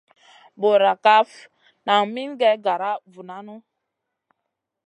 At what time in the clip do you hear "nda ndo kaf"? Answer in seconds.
0.83-1.29